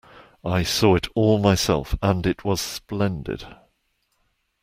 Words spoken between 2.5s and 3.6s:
splendid.